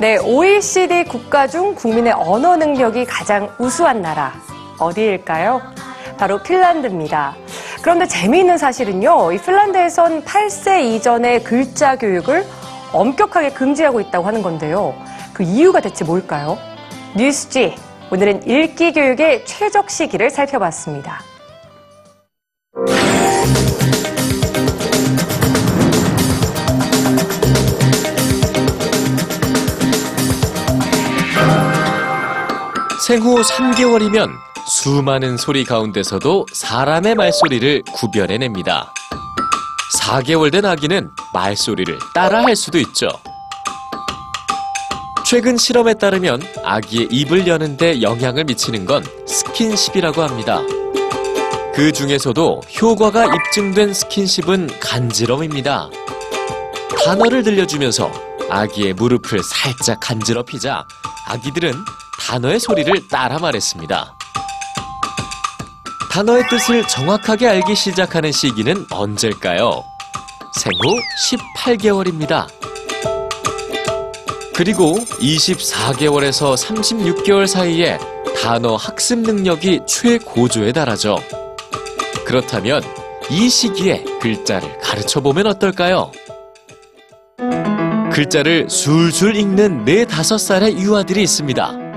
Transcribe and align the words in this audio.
네, 0.00 0.16
OECD 0.16 1.02
국가 1.04 1.48
중 1.48 1.74
국민의 1.74 2.12
언어 2.12 2.54
능력이 2.56 3.04
가장 3.04 3.52
우수한 3.58 4.00
나라 4.00 4.32
어디일까요? 4.78 5.60
바로 6.16 6.40
핀란드입니다. 6.40 7.34
그런데 7.82 8.06
재미있는 8.06 8.58
사실은요, 8.58 9.32
이 9.32 9.38
핀란드에선 9.38 10.22
8세 10.22 10.84
이전의 10.84 11.42
글자 11.42 11.96
교육을 11.96 12.46
엄격하게 12.92 13.50
금지하고 13.50 14.00
있다고 14.00 14.24
하는 14.24 14.40
건데요. 14.40 14.94
그 15.32 15.42
이유가 15.42 15.80
대체 15.80 16.04
뭘까요? 16.04 16.58
뉴스지 17.16 17.74
오늘은 18.12 18.46
읽기 18.48 18.92
교육의 18.92 19.46
최적 19.46 19.90
시기를 19.90 20.30
살펴봤습니다. 20.30 21.22
생후 33.08 33.40
3개월이면 33.40 34.28
수많은 34.66 35.38
소리 35.38 35.64
가운데서도 35.64 36.44
사람의 36.52 37.14
말소리를 37.14 37.84
구별해냅니다. 37.94 38.92
4개월 39.98 40.52
된 40.52 40.66
아기는 40.66 41.10
말소리를 41.32 41.98
따라할 42.12 42.54
수도 42.54 42.76
있죠. 42.80 43.08
최근 45.24 45.56
실험에 45.56 45.94
따르면 45.94 46.42
아기의 46.62 47.08
입을 47.10 47.46
여는데 47.46 48.02
영향을 48.02 48.44
미치는 48.44 48.84
건 48.84 49.02
스킨십이라고 49.26 50.22
합니다. 50.22 50.60
그 51.74 51.90
중에서도 51.92 52.60
효과가 52.78 53.24
입증된 53.34 53.94
스킨십은 53.94 54.80
간지럼입니다. 54.80 55.88
단어를 57.06 57.42
들려주면서 57.42 58.12
아기의 58.50 58.92
무릎을 58.92 59.42
살짝 59.42 59.98
간지럽히자 59.98 60.86
아기들은 61.26 61.72
단어의 62.28 62.60
소리를 62.60 63.08
따라 63.08 63.38
말했습니다. 63.38 64.14
단어의 66.10 66.46
뜻을 66.50 66.86
정확하게 66.86 67.48
알기 67.48 67.74
시작하는 67.74 68.32
시기는 68.32 68.84
언제일까요? 68.90 69.82
생후 70.60 71.00
18개월입니다. 71.56 72.46
그리고 74.54 74.96
24개월에서 75.20 76.54
36개월 76.54 77.46
사이에 77.46 77.96
단어 78.42 78.76
학습 78.76 79.20
능력이 79.20 79.80
최고조에 79.86 80.72
달하죠. 80.72 81.16
그렇다면 82.26 82.82
이 83.30 83.48
시기에 83.48 84.04
글자를 84.20 84.76
가르쳐 84.80 85.22
보면 85.22 85.46
어떨까요? 85.46 86.12
글자를 88.12 88.68
술술 88.68 89.34
읽는 89.34 89.86
4, 89.86 90.04
5살의 90.04 90.78
유아들이 90.78 91.22
있습니다. 91.22 91.87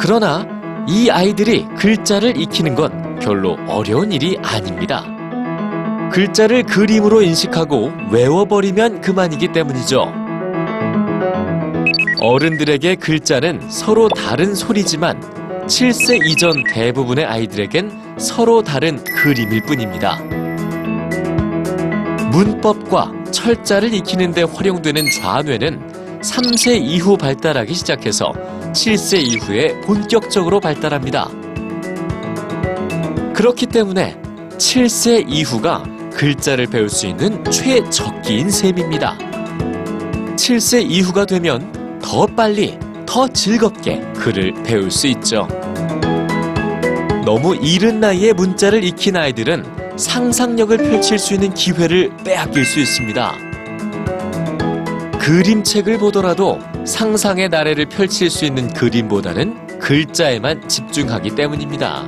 그러나 0.00 0.46
이 0.88 1.10
아이들이 1.10 1.66
글자를 1.76 2.40
익히는 2.40 2.74
건 2.74 3.18
별로 3.20 3.58
어려운 3.68 4.12
일이 4.12 4.38
아닙니다. 4.42 5.04
글자를 6.10 6.62
그림으로 6.62 7.20
인식하고 7.20 7.92
외워버리면 8.10 9.02
그만이기 9.02 9.48
때문이죠. 9.48 10.10
어른들에게 12.18 12.94
글자는 12.94 13.68
서로 13.68 14.08
다른 14.08 14.54
소리지만 14.54 15.20
7세 15.66 16.26
이전 16.26 16.64
대부분의 16.64 17.26
아이들에겐 17.26 18.16
서로 18.18 18.62
다른 18.62 19.04
그림일 19.04 19.64
뿐입니다. 19.64 20.16
문법과 22.30 23.12
철자를 23.30 23.92
익히는 23.92 24.32
데 24.32 24.44
활용되는 24.44 25.04
좌뇌는 25.20 26.20
3세 26.22 26.80
이후 26.80 27.18
발달하기 27.18 27.74
시작해서 27.74 28.32
7세 28.72 29.20
이후에 29.20 29.80
본격적으로 29.80 30.60
발달합니다. 30.60 31.28
그렇기 33.34 33.66
때문에 33.66 34.16
7세 34.58 35.24
이후가 35.28 35.84
글자를 36.12 36.66
배울 36.66 36.88
수 36.88 37.06
있는 37.06 37.42
최적기인 37.50 38.50
셈입니다. 38.50 39.16
7세 40.36 40.88
이후가 40.88 41.24
되면 41.24 41.98
더 42.02 42.26
빨리, 42.26 42.78
더 43.06 43.26
즐겁게 43.28 44.00
글을 44.14 44.62
배울 44.64 44.90
수 44.90 45.06
있죠. 45.08 45.48
너무 47.24 47.56
이른 47.56 48.00
나이에 48.00 48.32
문자를 48.32 48.84
익힌 48.84 49.16
아이들은 49.16 49.96
상상력을 49.96 50.76
펼칠 50.76 51.18
수 51.18 51.34
있는 51.34 51.52
기회를 51.54 52.10
빼앗길 52.24 52.64
수 52.64 52.80
있습니다. 52.80 53.34
그림책을 55.18 55.98
보더라도 55.98 56.58
상상의 56.86 57.48
나래를 57.48 57.86
펼칠 57.86 58.30
수 58.30 58.44
있는 58.44 58.72
그림보다는 58.72 59.78
글자에만 59.78 60.68
집중하기 60.68 61.34
때문입니다. 61.34 62.06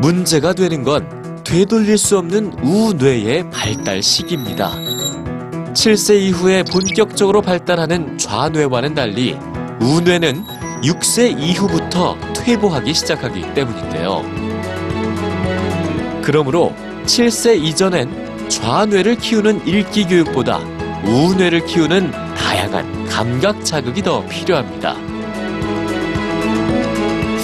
문제가 0.00 0.52
되는 0.52 0.82
건 0.82 1.42
되돌릴 1.44 1.96
수 1.98 2.18
없는 2.18 2.52
우뇌의 2.62 3.50
발달 3.50 4.02
시기입니다. 4.02 4.72
7세 5.72 6.20
이후에 6.20 6.62
본격적으로 6.64 7.42
발달하는 7.42 8.18
좌뇌와는 8.18 8.94
달리 8.94 9.36
우뇌는 9.80 10.44
6세 10.82 11.38
이후부터 11.38 12.16
퇴보하기 12.34 12.94
시작하기 12.94 13.54
때문인데요. 13.54 14.22
그러므로 16.22 16.74
7세 17.04 17.62
이전엔 17.62 18.48
좌뇌를 18.48 19.16
키우는 19.16 19.66
읽기 19.66 20.06
교육보다 20.06 20.58
우뇌를 21.04 21.66
키우는 21.66 22.25
다양한 22.46 23.06
감각 23.06 23.64
자극이 23.64 24.02
더 24.02 24.24
필요합니다. 24.26 24.94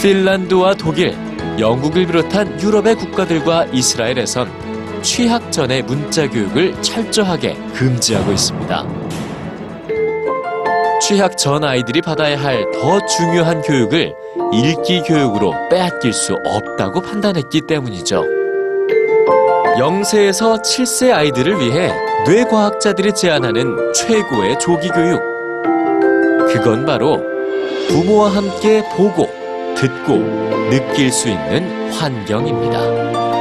핀란드와 0.01 0.75
독일, 0.75 1.17
영국을 1.59 2.07
비롯한 2.07 2.61
유럽의 2.61 2.95
국가들과 2.95 3.65
이스라엘에선 3.73 4.49
취학 5.03 5.51
전의 5.51 5.83
문자 5.83 6.29
교육을 6.29 6.81
철저하게 6.83 7.55
금지하고 7.75 8.31
있습니다. 8.31 8.87
취학 11.01 11.37
전 11.37 11.65
아이들이 11.65 12.01
받아야 12.01 12.41
할 12.41 12.65
더 12.73 13.05
중요한 13.07 13.61
교육을 13.63 14.15
읽기 14.53 15.03
교육으로 15.03 15.53
빼앗길 15.69 16.13
수 16.13 16.37
없다고 16.45 17.01
판단했기 17.01 17.63
때문이죠. 17.63 18.42
0세에서 19.79 20.61
7세 20.63 21.13
아이들을 21.13 21.59
위해 21.61 21.93
뇌과학자들이 22.27 23.15
제안하는 23.15 23.93
최고의 23.95 24.59
조기 24.59 24.89
교육. 24.89 25.21
그건 26.49 26.85
바로 26.85 27.23
부모와 27.89 28.31
함께 28.37 28.83
보고, 28.95 29.27
듣고, 29.75 30.19
느낄 30.71 31.11
수 31.11 31.29
있는 31.29 31.91
환경입니다. 31.91 33.32